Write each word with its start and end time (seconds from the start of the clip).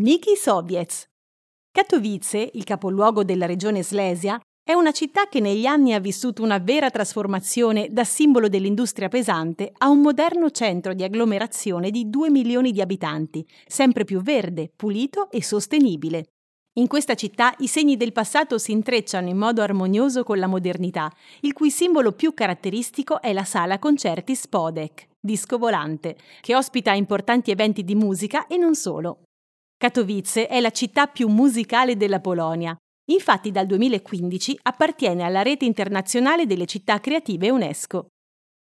Niki 0.00 0.36
Soviets. 0.36 1.08
Katowice, 1.72 2.50
il 2.54 2.62
capoluogo 2.62 3.24
della 3.24 3.46
regione 3.46 3.82
Slesia, 3.82 4.40
è 4.62 4.72
una 4.72 4.92
città 4.92 5.26
che 5.26 5.40
negli 5.40 5.66
anni 5.66 5.92
ha 5.92 5.98
vissuto 5.98 6.40
una 6.44 6.58
vera 6.58 6.88
trasformazione 6.88 7.88
da 7.90 8.04
simbolo 8.04 8.48
dell'industria 8.48 9.08
pesante 9.08 9.72
a 9.76 9.88
un 9.88 10.00
moderno 10.00 10.52
centro 10.52 10.94
di 10.94 11.02
agglomerazione 11.02 11.90
di 11.90 12.08
2 12.08 12.30
milioni 12.30 12.70
di 12.70 12.80
abitanti, 12.80 13.44
sempre 13.66 14.04
più 14.04 14.22
verde, 14.22 14.70
pulito 14.76 15.32
e 15.32 15.42
sostenibile. 15.42 16.26
In 16.74 16.86
questa 16.86 17.16
città 17.16 17.52
i 17.58 17.66
segni 17.66 17.96
del 17.96 18.12
passato 18.12 18.56
si 18.58 18.70
intrecciano 18.70 19.28
in 19.28 19.36
modo 19.36 19.62
armonioso 19.62 20.22
con 20.22 20.38
la 20.38 20.46
modernità, 20.46 21.12
il 21.40 21.52
cui 21.52 21.72
simbolo 21.72 22.12
più 22.12 22.34
caratteristico 22.34 23.20
è 23.20 23.32
la 23.32 23.42
sala 23.42 23.80
concerti 23.80 24.36
Spodek, 24.36 25.08
disco 25.18 25.58
volante, 25.58 26.16
che 26.40 26.54
ospita 26.54 26.92
importanti 26.92 27.50
eventi 27.50 27.82
di 27.82 27.96
musica 27.96 28.46
e 28.46 28.58
non 28.58 28.76
solo. 28.76 29.22
Katowice 29.78 30.48
è 30.48 30.60
la 30.60 30.70
città 30.70 31.06
più 31.06 31.28
musicale 31.28 31.96
della 31.96 32.20
Polonia, 32.20 32.76
Infatti 33.10 33.50
dal 33.50 33.66
2015 33.66 34.58
appartiene 34.64 35.22
alla 35.22 35.42
rete 35.42 35.64
internazionale 35.64 36.44
delle 36.44 36.66
città 36.66 37.00
creative 37.00 37.48
UNESCO. 37.48 38.08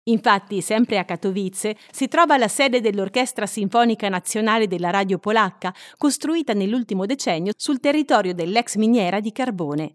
Infatti, 0.10 0.60
sempre 0.60 0.98
a 0.98 1.06
Katowice, 1.06 1.78
si 1.92 2.10
trova 2.10 2.36
la 2.38 2.50
sede 2.50 2.82
dell'Orchestra 2.82 3.46
Sinfonica 3.46 4.10
Nazionale 4.10 4.68
della 4.68 4.90
Radio 4.90 5.18
Polacca, 5.18 5.74
costruita 5.98 6.52
nell'ultimo 6.52 7.06
decennio 7.06 7.54
sul 7.56 7.80
territorio 7.80 8.34
dell'ex 8.34 8.76
miniera 8.76 9.22
di 9.22 9.32
carbone. 9.32 9.94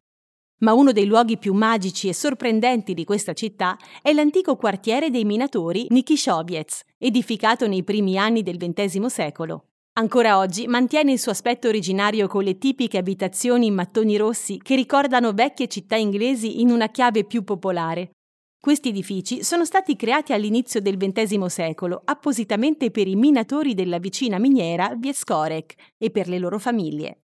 Ma 0.60 0.72
uno 0.72 0.92
dei 0.92 1.04
luoghi 1.04 1.36
più 1.36 1.52
magici 1.52 2.08
e 2.08 2.14
sorprendenti 2.14 2.94
di 2.94 3.04
questa 3.04 3.34
città 3.34 3.76
è 4.00 4.14
l'antico 4.14 4.56
quartiere 4.56 5.10
dei 5.10 5.26
minatori 5.26 5.88
Nikishoviec, 5.90 6.80
edificato 6.96 7.66
nei 7.66 7.84
primi 7.84 8.16
anni 8.16 8.42
del 8.42 8.56
XX 8.56 9.04
secolo. 9.04 9.66
Ancora 9.98 10.38
oggi 10.38 10.68
mantiene 10.68 11.10
il 11.10 11.18
suo 11.18 11.32
aspetto 11.32 11.66
originario 11.66 12.28
con 12.28 12.44
le 12.44 12.56
tipiche 12.56 12.98
abitazioni 12.98 13.66
in 13.66 13.74
mattoni 13.74 14.16
rossi 14.16 14.60
che 14.62 14.76
ricordano 14.76 15.32
vecchie 15.32 15.66
città 15.66 15.96
inglesi 15.96 16.60
in 16.60 16.70
una 16.70 16.88
chiave 16.88 17.24
più 17.24 17.42
popolare. 17.42 18.10
Questi 18.60 18.90
edifici 18.90 19.42
sono 19.42 19.64
stati 19.64 19.96
creati 19.96 20.32
all'inizio 20.32 20.80
del 20.80 20.96
XX 20.96 21.46
secolo 21.46 22.00
appositamente 22.04 22.92
per 22.92 23.08
i 23.08 23.16
minatori 23.16 23.74
della 23.74 23.98
vicina 23.98 24.38
miniera 24.38 24.94
Vieskorek 24.96 25.74
e 25.98 26.10
per 26.12 26.28
le 26.28 26.38
loro 26.38 26.60
famiglie. 26.60 27.22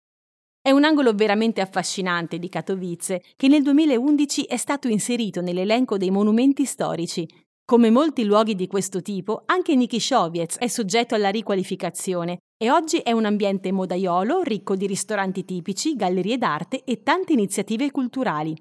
È 0.63 0.71
un 0.71 0.85
angolo 0.85 1.13
veramente 1.13 1.61
affascinante 1.61 2.39
di 2.39 2.49
Katowice 2.49 3.23
che 3.37 3.49
nel 3.49 3.63
2011 3.63 4.45
è 4.45 4.57
stato 4.57 4.89
inserito 4.89 5.43
nell'elenco 5.43 5.99
dei 5.99 6.11
monumenti 6.11 6.65
storici 6.65 7.29
come 7.65 7.91
molti 7.91 8.25
luoghi 8.25 8.55
di 8.55 8.67
questo 8.67 9.01
tipo, 9.01 9.43
anche 9.47 9.75
Nikishoviec 9.75 10.59
è 10.59 10.67
soggetto 10.67 11.15
alla 11.15 11.31
riqualificazione 11.31 12.39
e 12.63 12.71
oggi 12.71 12.99
è 12.99 13.11
un 13.11 13.25
ambiente 13.25 13.73
modaiolo 13.73 14.43
ricco 14.43 14.77
di 14.77 14.87
ristoranti 14.87 15.45
tipici, 15.45 15.97
gallerie 15.97 16.39
d'arte 16.39 16.85
e 16.85 17.03
tante 17.03 17.33
iniziative 17.33 17.91
culturali. 17.91 18.57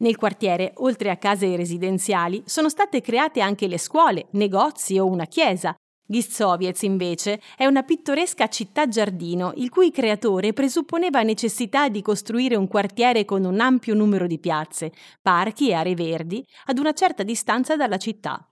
Nel 0.00 0.16
quartiere, 0.16 0.74
oltre 0.76 1.08
a 1.08 1.16
case 1.16 1.56
residenziali, 1.56 2.42
sono 2.44 2.68
state 2.68 3.00
create 3.00 3.40
anche 3.40 3.68
le 3.68 3.78
scuole, 3.78 4.26
negozi 4.32 4.98
o 4.98 5.06
una 5.06 5.24
chiesa, 5.24 5.74
Gissoviec, 6.06 6.82
invece, 6.82 7.40
è 7.56 7.64
una 7.64 7.84
pittoresca 7.84 8.48
città-giardino 8.48 9.52
il 9.56 9.70
cui 9.70 9.90
creatore 9.90 10.52
presupponeva 10.52 11.22
necessità 11.22 11.88
di 11.88 12.02
costruire 12.02 12.54
un 12.54 12.68
quartiere 12.68 13.24
con 13.24 13.44
un 13.44 13.60
ampio 13.60 13.94
numero 13.94 14.26
di 14.26 14.38
piazze, 14.38 14.92
parchi 15.22 15.70
e 15.70 15.72
aree 15.72 15.94
verdi 15.94 16.44
ad 16.66 16.78
una 16.78 16.92
certa 16.92 17.22
distanza 17.22 17.76
dalla 17.76 17.96
città. 17.96 18.46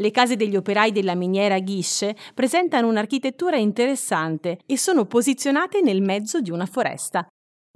Le 0.00 0.10
case 0.10 0.36
degli 0.36 0.56
operai 0.56 0.92
della 0.92 1.14
miniera 1.14 1.58
Ghisce 1.58 2.16
presentano 2.34 2.88
un'architettura 2.88 3.56
interessante 3.56 4.60
e 4.64 4.78
sono 4.78 5.06
posizionate 5.06 5.80
nel 5.80 6.02
mezzo 6.02 6.40
di 6.40 6.50
una 6.50 6.66
foresta, 6.66 7.26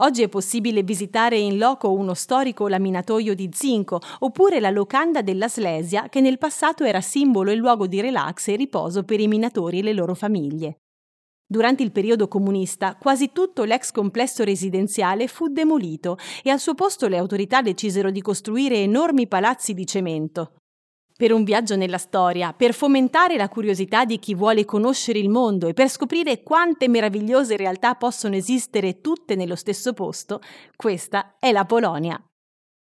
Oggi 0.03 0.23
è 0.23 0.29
possibile 0.29 0.83
visitare 0.83 1.39
in 1.39 1.59
loco 1.59 1.93
uno 1.93 2.15
storico 2.15 2.67
laminatoio 2.67 3.35
di 3.35 3.51
zinco 3.53 4.01
oppure 4.21 4.59
la 4.59 4.71
locanda 4.71 5.23
della 5.23 5.49
Slesia 5.49 6.09
che 6.09 6.21
nel 6.21 6.39
passato 6.39 6.83
era 6.83 7.01
simbolo 7.01 7.51
e 7.51 7.55
luogo 7.55 7.87
di 7.87 8.01
relax 8.01 8.49
e 8.49 8.57
riposo 8.57 9.05
per 9.05 9.21
i 9.21 9.29
minatori 9.29 9.79
e 9.79 9.83
le 9.83 9.93
loro 9.93 10.15
famiglie. 10.15 10.79
Durante 11.47 11.85
il 11.85 11.93
periodo 11.93 12.27
comunista 12.27 12.97
quasi 12.97 13.31
tutto 13.33 13.63
l'ex 13.63 13.93
complesso 13.93 14.43
residenziale 14.43 15.29
fu 15.29 15.49
demolito 15.49 16.17
e 16.43 16.51
al 16.51 16.59
suo 16.59 16.75
posto 16.75 17.07
le 17.07 17.19
autorità 17.19 17.63
decisero 17.63 18.11
di 18.11 18.23
costruire 18.23 18.79
enormi 18.79 19.29
palazzi 19.29 19.73
di 19.73 19.87
cemento 19.87 20.55
per 21.23 21.33
un 21.33 21.45
viaggio 21.45 21.77
nella 21.77 21.99
storia, 21.99 22.53
per 22.53 22.75
fomentare 22.75 23.37
la 23.37 23.49
curiosità 23.49 24.05
di 24.05 24.19
chi 24.19 24.35
vuole 24.35 24.65
conoscere 24.65 25.21
il 25.21 25.29
mondo 25.29 25.69
e 25.69 25.73
per 25.73 25.89
scoprire 25.89 26.43
quante 26.43 26.89
meravigliose 26.89 27.57
realtà 27.57 27.95
possono 27.95 28.35
esistere 28.35 29.01
tutte 29.01 29.37
nello 29.37 29.55
stesso 29.55 29.93
posto, 29.93 30.41
questa 30.75 31.37
è 31.39 31.53
la 31.53 31.65
Polonia. 31.65 32.21